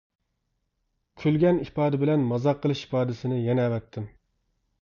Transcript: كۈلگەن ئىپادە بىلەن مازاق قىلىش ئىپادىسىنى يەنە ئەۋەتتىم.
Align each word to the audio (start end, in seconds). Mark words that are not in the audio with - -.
كۈلگەن 1.23 1.61
ئىپادە 1.65 2.01
بىلەن 2.05 2.25
مازاق 2.31 2.65
قىلىش 2.65 2.83
ئىپادىسىنى 2.87 3.39
يەنە 3.45 3.67
ئەۋەتتىم. 3.71 4.13